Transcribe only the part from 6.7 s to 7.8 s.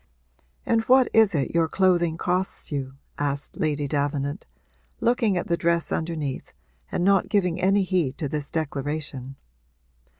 and not giving